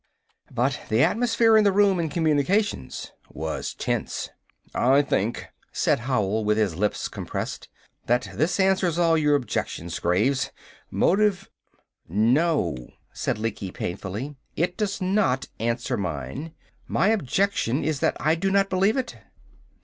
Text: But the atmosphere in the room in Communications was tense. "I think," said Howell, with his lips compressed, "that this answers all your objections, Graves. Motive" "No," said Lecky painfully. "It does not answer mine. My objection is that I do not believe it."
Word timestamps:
But 0.49 0.81
the 0.89 1.03
atmosphere 1.03 1.55
in 1.55 1.63
the 1.63 1.71
room 1.71 1.99
in 1.99 2.09
Communications 2.09 3.11
was 3.29 3.75
tense. 3.75 4.31
"I 4.73 5.03
think," 5.03 5.45
said 5.71 5.99
Howell, 5.99 6.43
with 6.43 6.57
his 6.57 6.73
lips 6.75 7.07
compressed, 7.07 7.69
"that 8.07 8.27
this 8.33 8.59
answers 8.59 8.97
all 8.97 9.15
your 9.15 9.35
objections, 9.35 9.99
Graves. 9.99 10.49
Motive" 10.89 11.51
"No," 12.33 12.75
said 13.13 13.37
Lecky 13.37 13.69
painfully. 13.69 14.35
"It 14.55 14.75
does 14.75 15.01
not 15.03 15.49
answer 15.59 15.97
mine. 15.97 16.55
My 16.87 17.09
objection 17.09 17.83
is 17.83 17.99
that 17.99 18.17
I 18.19 18.33
do 18.33 18.49
not 18.49 18.71
believe 18.71 18.97
it." 18.97 19.17